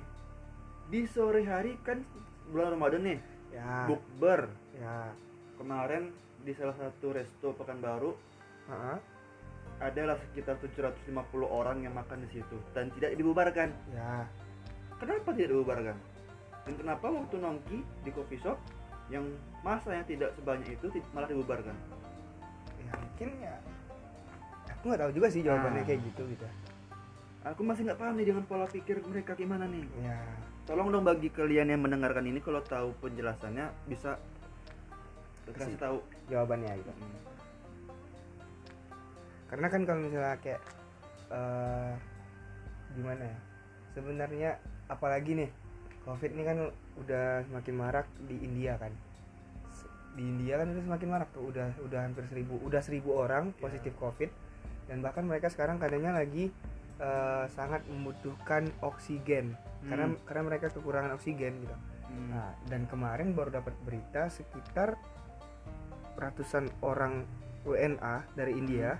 di 0.88 1.02
sore 1.04 1.44
hari 1.44 1.76
kan 1.84 2.00
bulan 2.48 2.80
Ramadan 2.80 3.02
nih 3.04 3.20
ya. 3.52 3.88
bukber. 3.92 4.48
Ya. 4.80 5.12
Kemarin 5.60 6.14
di 6.46 6.54
salah 6.56 6.78
satu 6.80 7.12
resto 7.12 7.52
Pekanbaru 7.58 8.16
heeh, 8.72 8.98
adalah 9.84 10.16
sekitar 10.30 10.56
750 10.64 11.12
orang 11.44 11.84
yang 11.84 11.94
makan 11.98 12.24
di 12.24 12.40
situ 12.40 12.58
dan 12.72 12.88
tidak 12.96 13.20
dibubarkan. 13.20 13.74
Ya. 13.92 14.26
Kenapa 14.98 15.30
tidak 15.36 15.54
dibubarkan? 15.54 15.98
Dan 16.66 16.74
kenapa 16.76 17.06
waktu 17.08 17.36
nongki 17.40 17.80
di 18.04 18.10
coffee 18.12 18.42
shop 18.42 18.58
yang 19.08 19.24
masa 19.64 19.96
yang 19.96 20.08
tidak 20.08 20.36
sebanyak 20.36 20.68
itu 20.68 20.88
malah 21.16 21.32
dibubarkan 21.32 21.76
mungkin 23.18 23.42
ya 23.42 23.58
aku 24.70 24.94
nggak 24.94 25.02
tahu 25.02 25.12
juga 25.18 25.28
sih 25.34 25.42
jawabannya 25.42 25.82
Nah. 25.82 25.88
kayak 25.90 26.02
gitu 26.06 26.22
gitu. 26.30 26.46
Aku 27.50 27.66
masih 27.66 27.90
nggak 27.90 27.98
paham 27.98 28.14
nih 28.14 28.30
dengan 28.30 28.46
pola 28.46 28.70
pikir 28.70 29.02
mereka 29.02 29.34
gimana 29.34 29.66
nih. 29.66 29.82
Ya. 30.06 30.22
Tolong 30.70 30.94
dong 30.94 31.02
bagi 31.02 31.34
kalian 31.34 31.74
yang 31.74 31.82
mendengarkan 31.82 32.30
ini 32.30 32.38
kalau 32.38 32.62
tahu 32.62 32.94
penjelasannya 33.02 33.74
bisa 33.90 34.22
kasih 35.50 35.80
tahu. 35.82 35.98
jawabannya 36.28 36.76
gitu 36.76 36.92
Hmm. 36.92 37.24
karena 39.48 39.68
kan 39.72 39.82
kalau 39.88 40.00
misalnya 40.04 40.36
kayak 40.44 40.60
eh 41.32 41.94
gimana 42.94 43.24
ya 43.32 43.38
sebenarnya 43.96 44.52
apalagi 44.92 45.40
nih 45.40 45.50
covid 46.04 46.36
ini 46.36 46.44
kan 46.44 46.58
udah 47.00 47.48
semakin 47.48 47.76
marak 47.80 48.08
di 48.28 48.36
India 48.44 48.76
kan 48.76 48.92
di 50.18 50.26
India 50.26 50.58
kan 50.58 50.68
udah 50.68 50.84
semakin 50.84 51.08
marak 51.08 51.30
tuh 51.30 51.46
udah 51.46 51.70
udah 51.80 52.00
hampir 52.02 52.26
seribu 52.26 52.58
udah 52.60 52.82
seribu 52.82 53.14
orang 53.16 53.52
Iya. 53.52 53.62
positif 53.62 53.94
covid 53.96 54.34
dan 54.86 55.00
bahkan 55.00 55.24
mereka 55.24 55.48
sekarang 55.48 55.78
kadangnya 55.78 56.12
lagi 56.12 56.50
eh, 56.98 57.46
sangat 57.48 57.86
membutuhkan 57.86 58.66
oksigen 58.82 59.54
karena 59.86 60.10
Hmm. 60.10 60.18
karena 60.26 60.44
mereka 60.44 60.68
kekurangan 60.70 61.14
oksigen 61.14 61.62
gitu 61.62 61.78
Hmm. 62.08 62.32
Nah, 62.32 62.50
dan 62.66 62.88
kemarin 62.88 63.32
baru 63.32 63.52
dapat 63.54 63.76
berita 63.84 64.26
sekitar 64.28 64.96
ratusan 66.16 66.66
orang 66.82 67.28
WNA 67.62 68.26
dari 68.34 68.56
India 68.56 68.98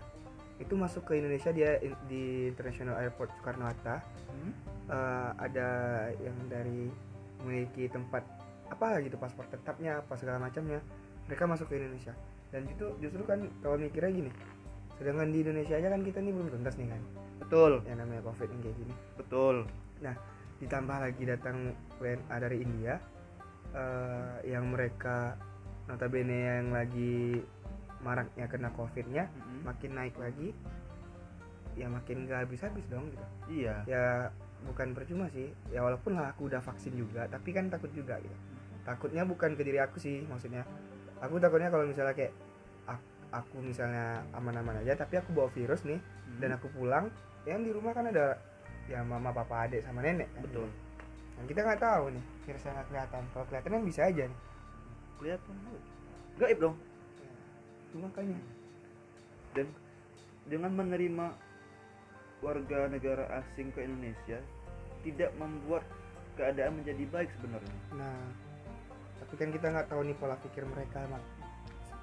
itu 0.58 0.74
masuk 0.74 1.06
ke 1.06 1.16
Indonesia 1.16 1.50
dia 1.50 1.78
in- 1.80 1.98
di 2.04 2.24
International 2.48 2.98
Airport 3.00 3.34
Soekarno 3.34 3.66
Hatta 3.66 4.02
Hmm? 4.28 4.52
eh, 4.88 5.32
ada 5.40 5.70
yang 6.16 6.38
dari 6.46 6.92
memiliki 7.40 7.88
tempat 7.88 8.22
apa 8.68 9.00
gitu 9.00 9.16
paspor 9.16 9.48
tetapnya 9.48 9.98
apa 9.98 10.14
segala 10.14 10.38
macamnya 10.40 10.84
mereka 11.28 11.44
masuk 11.46 11.68
ke 11.70 11.80
Indonesia. 11.80 12.16
Dan 12.50 12.64
itu 12.72 12.96
justru 13.04 13.22
kan 13.28 13.44
kalau 13.60 13.76
mikirnya 13.76 14.12
gini 14.12 14.32
sedangkan 14.98 15.30
di 15.30 15.46
Indonesia 15.46 15.78
aja 15.78 15.94
kan 15.94 16.02
kita 16.02 16.20
nih 16.26 16.34
belum 16.34 16.50
tuntas 16.58 16.76
nih 16.82 16.90
kan? 16.90 17.02
Betul. 17.38 17.72
Yang 17.86 17.98
namanya 18.02 18.22
covid 18.26 18.48
yang 18.50 18.62
kayak 18.66 18.78
gini. 18.82 18.94
Betul. 19.14 19.56
Ditambah 20.58 20.98
lagi 20.98 21.24
datang 21.30 21.58
WNA 22.02 22.36
dari 22.42 22.58
India 22.66 22.94
eh, 23.78 24.36
yang 24.50 24.74
mereka 24.74 25.38
notabene 25.86 26.40
yang 26.60 26.74
lagi 26.74 27.40
maraknya 28.02 28.46
kena 28.50 28.70
covidnya 28.74 29.26
Mm-mm. 29.30 29.66
makin 29.66 29.92
naik 29.98 30.16
lagi 30.22 30.54
ya 31.78 31.90
makin 31.90 32.26
gak 32.26 32.50
habis-habis 32.50 32.86
dong 32.90 33.06
gitu. 33.14 33.26
Iya. 33.54 33.86
Ya 33.86 34.06
bukan 34.66 34.98
percuma 34.98 35.30
sih. 35.30 35.54
Ya 35.70 35.86
walaupun 35.86 36.18
lah 36.18 36.34
aku 36.34 36.50
udah 36.50 36.62
vaksin 36.66 36.98
juga 36.98 37.30
tapi 37.30 37.54
kan 37.54 37.70
takut 37.70 37.94
juga 37.94 38.18
gitu. 38.18 38.34
Takutnya 38.82 39.30
bukan 39.30 39.54
ke 39.54 39.62
diri 39.62 39.78
aku 39.78 40.02
sih 40.02 40.26
maksudnya 40.26 40.66
aku 41.20 41.36
takutnya 41.38 41.70
kalau 41.70 41.86
misalnya 41.86 42.14
kayak 42.14 42.34
ak- 42.86 43.10
aku 43.34 43.60
misalnya 43.60 44.24
aman-aman 44.32 44.82
aja 44.82 44.94
tapi 44.96 45.18
aku 45.18 45.34
bawa 45.34 45.50
virus 45.52 45.84
nih 45.84 45.98
Hmm. 45.98 46.40
dan 46.44 46.50
aku 46.56 46.68
pulang 46.72 47.08
yang 47.48 47.64
di 47.64 47.72
rumah 47.72 47.96
kan 47.96 48.08
ada 48.08 48.36
ya 48.88 49.00
mama 49.02 49.32
papa 49.32 49.68
adik 49.68 49.84
sama 49.84 50.04
nenek 50.04 50.28
kan. 50.36 50.44
Betul. 50.44 50.68
Nah, 51.38 51.44
kita 51.48 51.60
nggak 51.64 51.80
tahu 51.80 52.04
nih 52.12 52.24
virusnya 52.44 52.72
nggak 52.76 52.88
kelihatan. 52.88 53.24
Kalau 53.32 53.46
kelihatan 53.48 53.72
kan 53.72 53.84
bisa 53.84 54.02
aja 54.04 54.24
nih. 54.28 54.40
Kelihatan 55.18 55.56
gaib 56.38 56.58
dong. 56.60 56.76
Itu 57.88 57.96
makanya 57.98 58.40
dan 59.56 59.68
dengan 60.46 60.72
menerima 60.76 61.28
warga 62.40 62.80
negara 62.88 63.26
asing 63.42 63.74
ke 63.74 63.82
Indonesia 63.82 64.38
tidak 65.02 65.32
membuat 65.36 65.82
keadaan 66.38 66.78
menjadi 66.78 67.04
baik 67.10 67.30
sebenarnya. 67.40 67.76
Nah 67.98 68.14
tapi 69.18 69.34
kan 69.36 69.50
kita 69.50 69.68
nggak 69.70 69.88
tahu 69.90 70.02
nih 70.06 70.16
pola 70.18 70.36
pikir 70.40 70.64
mereka 70.66 71.06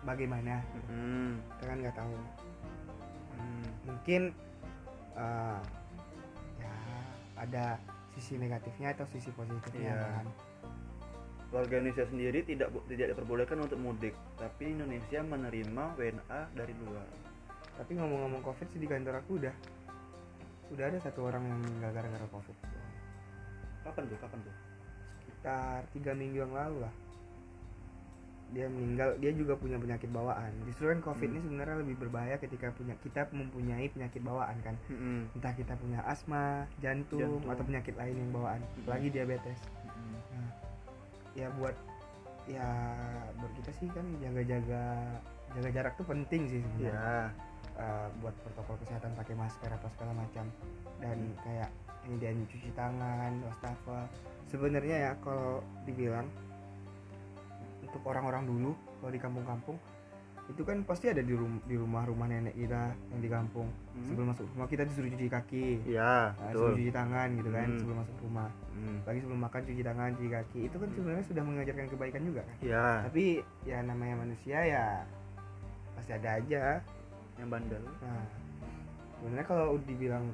bagaimana? 0.05 0.61
Hmm. 0.91 1.41
kita 1.57 1.65
kan 1.65 1.79
nggak 1.81 1.97
tahu. 1.97 2.17
Hmm. 3.35 3.67
mungkin 3.85 4.23
eh, 5.15 5.61
ya 6.61 6.75
ada 7.37 7.77
sisi 8.15 8.39
negatifnya 8.39 8.95
atau 8.95 9.07
sisi 9.11 9.29
positifnya 9.35 9.91
Iya. 9.91 10.23
kan 10.23 10.27
warga 11.51 11.79
Indonesia 11.79 12.07
sendiri 12.11 12.43
tidak 12.43 12.75
tidak 12.91 13.15
diperbolehkan 13.15 13.59
untuk 13.63 13.79
mudik 13.79 14.15
tapi 14.35 14.75
Indonesia 14.75 15.23
menerima 15.23 15.85
WNA 15.95 16.41
dari 16.51 16.75
luar. 16.83 17.07
Tapi 17.79 17.95
ngomong-ngomong 17.95 18.43
covid 18.43 18.67
sih 18.75 18.83
di 18.83 18.91
kantor 18.91 19.23
aku 19.23 19.39
udah 19.39 19.55
udah 20.75 20.85
ada 20.91 20.99
satu 20.99 21.31
orang 21.31 21.47
yang 21.47 21.59
meninggal 21.63 21.91
gara-gara 21.95 22.27
covid. 22.31 22.57
Kapan 23.87 24.03
tuh? 24.11 24.19
Kapan 24.19 24.39
tuh? 24.43 24.55
Sekitar 25.23 25.81
tiga 25.95 26.13
minggu 26.15 26.43
yang 26.43 26.55
lalu 26.55 26.83
lah 26.83 26.95
dia 28.55 28.67
meninggal 28.67 29.19
dia 29.19 29.35
juga 29.35 29.59
punya 29.59 29.77
penyakit 29.77 30.07
bawaan 30.09 30.55
justru 30.65 30.87
kan 30.87 31.03
covid 31.03 31.27
Hmm. 31.27 31.35
ini 31.35 31.41
sebenarnya 31.43 31.77
lebih 31.83 31.97
berbahaya 31.99 32.37
ketika 32.39 32.71
punya 32.71 32.95
kita 33.03 33.27
mempunyai 33.29 33.91
penyakit 33.91 34.23
bawaan 34.23 34.55
kan 34.63 34.79
Hmm. 34.87 35.27
entah 35.35 35.51
kita 35.53 35.75
punya 35.75 36.01
asma 36.07 36.63
jantung, 36.79 37.19
Jantung. 37.19 37.51
atau 37.51 37.65
penyakit 37.67 37.95
lain 37.95 38.15
yang 38.17 38.31
bawaan 38.31 38.63
Hmm. 38.63 38.79
apalagi 38.81 39.09
diabetes 39.11 39.59
Hmm. 39.85 40.15
Nah, 40.33 40.51
ya 41.35 41.51
buat 41.53 41.75
ya 42.47 42.69
buat 43.35 43.53
kita 43.57 43.71
sih 43.75 43.89
kan 43.91 44.07
jaga-jaga 44.21 44.83
jaga 45.51 45.69
jarak 45.73 45.93
tuh 45.97 46.07
penting 46.07 46.47
sih 46.47 46.61
sebenarnya 46.63 46.95
ya 46.95 47.53
Eh, 47.75 48.09
buat 48.23 48.31
protokol 48.47 48.79
kesehatan 48.87 49.19
pakai 49.19 49.35
masker 49.35 49.67
apa 49.67 49.91
segala 49.99 50.15
macam 50.15 50.47
dan 51.03 51.19
Hmm. 51.19 51.35
kayak 51.43 51.71
ini 52.07 52.15
dia 52.23 52.31
cuci 52.31 52.71
tangan 52.71 53.35
wastafel 53.43 54.07
sebenarnya 54.47 55.11
ya 55.11 55.13
kalau 55.19 55.59
dibilang 55.83 56.31
untuk 57.95 58.11
orang-orang 58.11 58.43
dulu 58.43 58.75
kalau 58.99 59.13
di 59.15 59.23
kampung-kampung 59.23 59.79
itu 60.45 60.61
kan 60.61 60.83
pasti 60.85 61.09
ada 61.09 61.25
di, 61.25 61.33
rum- 61.33 61.63
di 61.65 61.73
rumah-rumah 61.73 62.29
nenek 62.29 62.53
kita 62.53 62.93
yang 63.09 63.21
di 63.23 63.31
kampung. 63.31 63.65
Hmm. 63.65 64.05
sebelum 64.05 64.27
masuk 64.29 64.45
rumah 64.53 64.69
kita 64.69 64.83
disuruh 64.85 65.09
cuci 65.09 65.29
kaki. 65.31 65.67
Ya 65.89 66.35
nah, 66.35 66.53
betul. 66.53 66.75
cuci 66.75 66.93
tangan 66.93 67.29
gitu 67.33 67.49
kan 67.49 67.65
Hmm. 67.65 67.79
sebelum 67.81 67.97
masuk 68.03 68.17
rumah. 68.21 68.51
Hmm. 68.69 68.99
lagi 69.07 69.19
sebelum 69.23 69.41
makan 69.41 69.61
cuci 69.65 69.81
tangan 69.81 70.11
cuci 70.13 70.31
kaki. 70.35 70.61
Itu 70.69 70.77
kan 70.77 70.89
sebenarnya 70.91 71.25
sudah 71.25 71.43
mengajarkan 71.47 71.87
kebaikan 71.89 72.23
juga 72.27 72.41
kan. 72.45 72.57
Ya 72.61 72.87
tapi 73.07 73.25
ya 73.65 73.79
namanya 73.81 74.15
manusia 74.19 74.59
ya 74.61 74.87
pasti 75.95 76.13
ada 76.13 76.31
aja. 76.37 76.65
Yang 77.41 77.49
bandel. 77.49 77.83
Nah 78.03 78.25
sebenarnya 79.17 79.47
kalau 79.49 79.81
dibilang 79.81 80.25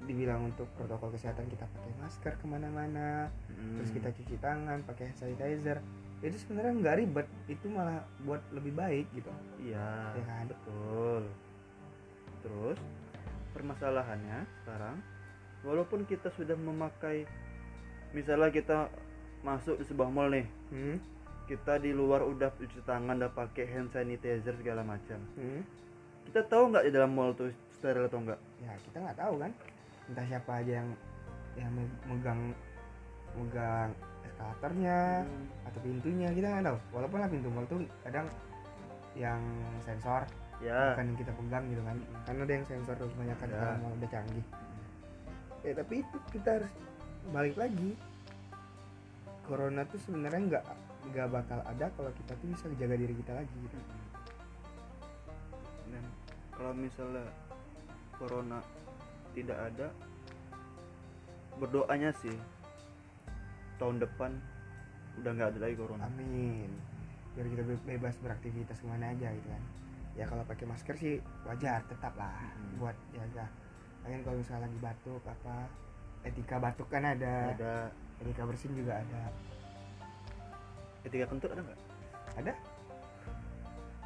dibilang 0.00 0.40
untuk 0.46 0.68
protokol 0.76 1.10
kesehatan 1.10 1.48
kita 1.48 1.64
pakai 1.66 1.92
masker 1.96 2.32
ke 2.36 2.44
mana-mana. 2.44 3.32
Hmm. 3.48 3.80
terus 3.80 3.90
kita 3.90 4.12
cuci 4.12 4.36
tangan 4.36 4.84
pakai 4.84 5.08
hand 5.08 5.16
sanitizer 5.16 5.80
itu 6.18 6.36
sebenarnya 6.42 6.72
nggak 6.82 6.96
ribet 6.98 7.26
itu 7.46 7.66
malah 7.70 8.02
buat 8.26 8.42
lebih 8.50 8.74
baik 8.74 9.06
gitu. 9.14 9.30
Iya 9.62 10.18
ya 10.18 10.22
kan? 10.26 10.44
betul. 10.50 11.22
Terus 12.42 12.78
permasalahannya 13.54 14.38
sekarang 14.62 14.96
walaupun 15.62 16.06
kita 16.06 16.30
sudah 16.34 16.54
memakai 16.54 17.26
misalnya 18.14 18.50
kita 18.50 18.90
masuk 19.42 19.78
di 19.78 19.84
sebuah 19.86 20.10
mall 20.10 20.30
nih 20.30 20.46
hmm? 20.70 20.96
kita 21.50 21.78
di 21.82 21.90
luar 21.94 22.22
udah 22.26 22.50
cuci 22.54 22.82
tangan 22.86 23.18
udah 23.18 23.32
pakai 23.32 23.66
hand 23.70 23.90
sanitizer 23.94 24.54
segala 24.58 24.82
macam. 24.82 25.18
Hmm? 25.38 25.62
kita 26.28 26.44
tahu 26.44 26.74
nggak 26.74 26.84
di 26.84 26.92
dalam 26.92 27.14
mall 27.14 27.32
tuh 27.32 27.48
steril 27.78 28.04
atau 28.04 28.20
enggak 28.20 28.40
ya 28.58 28.74
kita 28.90 28.96
nggak 29.06 29.18
tahu 29.18 29.34
kan. 29.38 29.52
Entah 30.08 30.24
siapa 30.26 30.50
aja 30.60 30.72
yang 30.82 30.88
yang 31.58 31.70
me- 31.74 32.00
megang 32.10 32.42
megang 34.38 34.54
eskalatornya 34.54 34.98
atau 35.66 35.80
pintunya 35.82 36.28
kita 36.30 36.46
nggak 36.46 36.64
tahu. 36.70 36.78
Walaupun 36.94 37.18
lah 37.18 37.28
pintu 37.28 37.48
mall 37.50 37.66
tuh 37.66 37.82
kadang 38.06 38.26
yang 39.18 39.42
sensor 39.82 40.22
ya. 40.62 40.94
bukan 40.94 41.04
yang 41.10 41.18
kita 41.18 41.32
pegang 41.34 41.64
gitu 41.70 41.82
kan. 41.82 41.96
Karena 42.26 42.40
ada 42.46 42.54
yang 42.54 42.66
sensor 42.66 42.94
tuh 42.94 43.10
kebanyakan 43.18 43.48
Ya. 43.50 43.58
malah 43.82 43.92
udah 43.98 44.08
canggih. 44.10 44.46
Ya 45.66 45.72
tapi 45.74 45.94
itu 46.06 46.16
kita 46.30 46.48
harus 46.62 46.72
balik 47.34 47.56
lagi. 47.58 47.98
Corona 49.48 49.82
tuh 49.88 49.98
sebenarnya 50.04 50.40
nggak 50.54 50.64
nggak 51.08 51.28
bakal 51.32 51.58
ada 51.64 51.86
kalau 51.96 52.12
kita 52.12 52.32
tuh 52.36 52.46
bisa 52.52 52.64
jaga 52.78 52.94
diri 52.94 53.14
kita 53.16 53.32
lagi 53.34 53.54
gitu. 53.58 53.76
Dan 55.88 56.04
kalau 56.52 56.72
misalnya 56.76 57.24
corona 58.20 58.60
tidak 59.32 59.58
ada 59.72 59.88
berdoanya 61.58 62.14
sih 62.22 62.34
tahun 63.78 64.02
depan 64.02 64.30
udah 65.18 65.30
nggak 65.34 65.48
ada 65.54 65.58
lagi 65.58 65.74
corona. 65.74 66.04
Amin. 66.06 66.70
Biar 67.34 67.46
kita 67.46 67.62
be- 67.62 67.84
bebas 67.86 68.14
beraktivitas 68.18 68.78
ke 68.78 68.86
mana 68.86 69.10
aja 69.10 69.30
gitu 69.30 69.48
kan. 69.48 69.62
Ya 70.18 70.26
kalau 70.26 70.42
pakai 70.42 70.66
masker 70.66 70.94
sih 70.98 71.14
wajar 71.46 71.82
tetap 71.86 72.14
lah 72.18 72.34
Hmm. 72.34 72.82
buat 72.82 72.96
jaga. 73.14 73.46
Lagian 74.02 74.22
kalau 74.22 74.36
misalnya 74.38 74.66
lagi 74.66 74.78
batuk 74.78 75.22
apa 75.22 75.56
etika 76.26 76.56
batuk 76.58 76.88
kan 76.90 77.06
ada, 77.06 77.54
ada. 77.54 77.74
Etika 78.18 78.42
bersin 78.42 78.74
juga 78.74 78.98
ada. 78.98 79.30
Etika 81.06 81.30
kentut 81.30 81.54
ada 81.54 81.62
nggak? 81.62 81.80
Ada. 82.42 82.52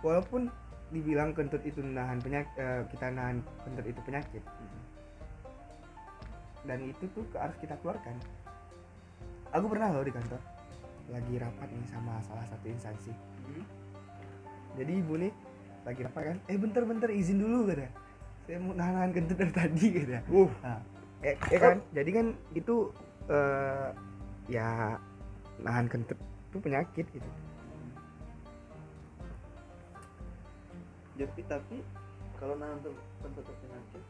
Walaupun 0.05 0.53
dibilang 0.93 1.33
kentut 1.33 1.65
itu 1.65 1.81
nahan 1.81 2.21
penyakit 2.21 2.53
kita 2.93 3.09
nahan 3.09 3.41
kentut 3.65 3.87
itu 3.89 4.01
penyakit. 4.05 4.45
Dan 6.63 6.79
itu 6.85 7.05
tuh 7.11 7.25
harus 7.35 7.57
kita 7.59 7.75
keluarkan 7.81 8.15
aku 9.53 9.67
pernah 9.69 9.89
loh 9.93 10.05
di 10.05 10.13
kantor 10.13 10.41
lagi 11.13 11.35
rapat 11.37 11.69
nih 11.69 11.87
sama 11.93 12.17
salah 12.25 12.47
satu 12.49 12.65
instansi. 12.73 13.13
Jadi 14.81 14.93
ibu 14.97 15.21
nih 15.21 15.33
lagi 15.85 16.01
rapat 16.09 16.23
kan 16.33 16.37
eh 16.49 16.57
bentar-bentar 16.57 17.13
izin 17.13 17.37
dulu 17.37 17.69
kata. 17.69 17.89
Saya 18.49 18.59
mau 18.59 18.73
nahan, 18.75 18.95
nahan 18.97 19.13
kentut 19.13 19.37
dari 19.37 19.53
tadi 19.53 19.87
kata. 19.93 20.21
Uh. 20.33 20.49
Nah, 20.65 20.81
eh, 21.21 21.37
eh 21.37 21.61
kan? 21.61 21.79
Jadi 21.93 22.11
kan 22.17 22.27
itu 22.57 22.77
eh, 23.29 23.89
ya 24.49 24.97
nahan 25.61 25.87
kentut 25.87 26.17
itu 26.49 26.57
penyakit 26.57 27.07
gitu. 27.13 27.29
Jadi 31.21 31.43
tapi 31.45 31.77
kalau 32.41 32.57
nanti 32.57 32.89
kentut 33.21 33.45
penyakit 33.45 34.03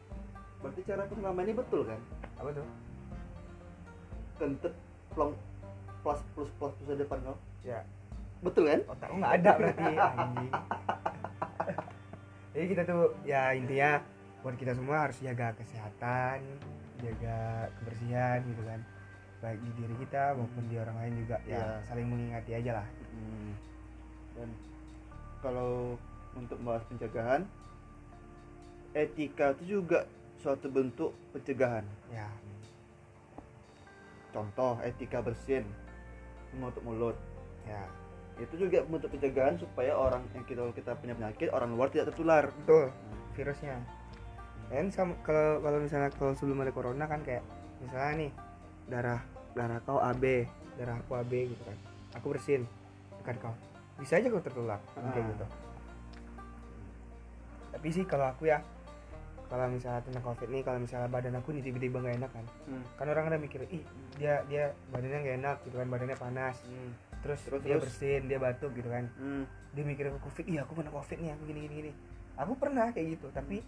berarti 0.63 0.81
cara 0.87 1.03
aku 1.03 1.13
selama 1.19 1.39
ini 1.43 1.53
betul 1.59 1.81
kan? 1.83 1.99
Apa 2.39 2.49
tuh? 2.55 2.67
Kentut 4.39 4.73
plong 5.13 5.33
plus 6.03 6.19
plus 6.35 6.49
plus 6.59 6.73
plus 6.83 6.97
depan 6.97 7.17
kau 7.23 7.37
ya. 7.63 7.79
Betul 8.43 8.67
kan? 8.67 8.81
Otak 8.91 9.07
lu 9.07 9.15
nggak 9.23 9.33
ada 9.39 9.51
berarti 9.55 9.83
anjing. 9.95 10.51
Jadi 12.53 12.65
kita 12.69 12.81
tuh 12.85 13.03
ya 13.23 13.55
intinya 13.55 13.91
buat 14.43 14.59
kita 14.59 14.75
semua 14.75 15.07
harus 15.07 15.17
jaga 15.23 15.55
kesehatan 15.55 16.43
jaga 16.99 17.37
kebersihan 17.79 18.43
gitu 18.43 18.61
kan. 18.67 18.79
Baik 19.39 19.59
di 19.59 19.71
diri 19.75 19.95
kita 19.99 20.35
maupun 20.35 20.63
di 20.67 20.75
orang 20.79 20.95
lain 20.99 21.13
juga 21.23 21.37
ya 21.43 21.59
Iya. 21.59 21.67
saling 21.87 22.07
mengingati 22.07 22.51
aja 22.55 22.71
lah. 22.83 22.87
Hmm. 23.13 23.51
dan 24.33 24.49
kalau 25.45 25.93
untuk 26.33 26.57
membahas 26.57 26.81
pencegahan 26.89 27.45
etika 28.97 29.53
itu 29.53 29.77
juga 29.79 30.09
suatu 30.41 30.65
bentuk 30.67 31.13
pencegahan. 31.29 31.85
Ya 32.09 32.25
contoh 34.33 34.81
etika 34.81 35.21
bersin. 35.21 35.63
Menutup 36.57 36.83
mulut. 36.83 37.17
Ya 37.69 37.85
itu 38.41 38.65
juga 38.65 38.81
bentuk 38.81 39.13
pencegahan 39.13 39.61
supaya 39.61 39.93
orang 39.93 40.25
yang 40.33 40.41
kita 40.49 40.65
kita 40.73 40.97
punya 40.97 41.13
penyakit 41.13 41.53
orang 41.53 41.77
luar 41.77 41.93
tidak 41.93 42.09
tertular. 42.13 42.49
Betul 42.65 42.89
virusnya. 43.37 43.77
Dan 44.73 44.89
sama 44.89 45.13
kalau 45.21 45.61
kalau 45.61 45.77
misalnya 45.77 46.09
kalau 46.17 46.33
sebelum 46.33 46.65
ada 46.65 46.73
corona 46.73 47.05
kan 47.05 47.21
kayak 47.21 47.45
misalnya 47.85 48.13
nih 48.25 48.31
darah 48.89 49.21
darah 49.53 49.77
kau 49.85 50.01
AB 50.01 50.49
darah 50.81 50.97
aku 50.97 51.13
AB 51.13 51.33
gitu 51.53 51.61
kan. 51.61 51.77
Aku 52.17 52.25
bersin 52.33 52.65
dekat 53.21 53.37
kau. 53.37 53.53
Bisa 54.01 54.17
aja 54.17 54.27
kau 54.33 54.41
tertular 54.41 54.81
kan 54.97 55.05
kayak 55.13 55.25
Ah. 55.25 55.29
gitu. 55.29 55.45
Tapi 57.73 57.87
sih 57.89 58.05
kalau 58.09 58.33
aku 58.33 58.49
ya 58.49 58.65
kalau 59.53 59.69
misalnya 59.69 60.01
tentang 60.01 60.25
covid 60.25 60.49
nih 60.49 60.65
kalau 60.65 60.81
misalnya 60.81 61.05
badan 61.13 61.37
aku 61.37 61.53
nih 61.53 61.61
tiba-tiba 61.61 62.01
nggak 62.01 62.15
enak 62.25 62.31
kan. 62.33 62.45
Hmm. 62.65 62.81
kan 62.97 63.05
orang 63.05 63.25
ada 63.29 63.37
mikir 63.37 63.61
ih 63.69 63.85
dia 64.17 64.41
dia 64.49 64.73
badannya 64.89 65.19
nggak 65.21 65.37
enak 65.45 65.57
gitu 65.69 65.75
kan 65.77 65.87
badannya 65.93 66.17
panas. 66.17 66.57
Hmm. 66.65 66.89
terus, 67.21 67.39
Terus, 67.45 67.61
dia 67.61 67.77
terus? 67.77 67.83
bersin 67.85 68.21
dia 68.25 68.39
batuk 68.41 68.73
gitu 68.73 68.89
kan. 68.89 69.05
Hmm. 69.21 69.45
dia 69.77 69.85
mikir 69.85 70.09
aku 70.09 70.25
covid 70.25 70.45
iya 70.49 70.65
aku 70.65 70.73
kena 70.73 70.89
covid 70.89 71.17
nih 71.21 71.31
aku 71.37 71.43
gini 71.45 71.59
gini 71.69 71.75
gini. 71.85 71.91
Aku 72.41 72.57
pernah 72.57 72.89
kayak 72.89 73.07
gitu 73.13 73.29
tapi 73.29 73.61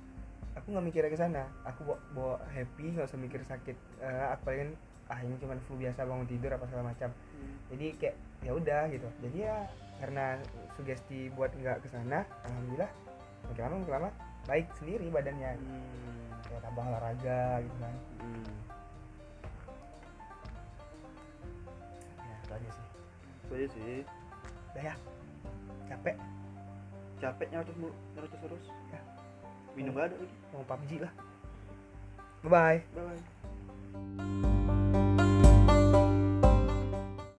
aku 0.57 0.73
nggak 0.73 0.85
mikirnya 0.89 1.11
ke 1.13 1.19
sana. 1.21 1.43
Aku 1.69 1.85
bawa, 1.85 1.97
bawa 2.17 2.35
happy 2.49 2.97
nggak 2.97 3.05
usah 3.05 3.21
mikir 3.21 3.45
sakit 3.45 3.77
Eh, 4.01 4.25
aku 4.33 4.41
paling 4.49 4.73
ah 5.05 5.21
ini 5.21 5.37
cuma 5.37 5.53
flu 5.69 5.77
biasa 5.77 6.01
bangun 6.01 6.25
tidur 6.25 6.49
apa 6.49 6.65
segala 6.65 6.89
macam. 6.89 7.13
Jadi 7.69 7.93
kayak 8.01 8.15
ya 8.41 8.51
udah 8.57 8.89
gitu. 8.89 9.05
Jadi 9.21 9.37
ya 9.45 9.69
karena 10.01 10.41
sugesti 10.75 11.29
buat 11.37 11.53
nggak 11.55 11.85
ke 11.85 11.87
sana 11.93 12.25
alhamdulillah 12.43 12.89
makin 13.47 13.61
lama 13.63 13.75
makin 13.79 13.93
lama 13.95 14.09
baik 14.45 14.69
sendiri 14.77 15.09
badannya. 15.09 15.57
Hmm. 15.57 15.81
kayak 16.45 16.61
tambah 16.61 16.85
olahraga 16.85 17.65
gitu 17.65 17.77
kan. 17.81 17.95
Hmm. 18.21 18.53
ya 22.21 22.35
itu 22.37 22.53
aja 22.53 22.69
sih. 22.69 22.85
Itu 23.45 23.53
aja 23.57 23.67
sih. 23.73 24.05
Udah 24.73 24.83
ya? 24.93 24.95
Capek? 25.89 26.15
Capeknya 27.21 27.57
harus 27.63 27.75
mulu 27.79 27.93
terus-terus, 28.13 28.65
ya. 28.93 29.01
Minum 29.73 29.97
gak 29.97 30.13
ada 30.13 30.15
lagi. 30.19 30.35
Mau 30.53 30.63
PUBG 30.67 30.91
lah. 31.01 31.13
Bye 32.45 32.53
bye 32.53 32.77
bye, 32.93 33.09
-bye. 33.09 33.21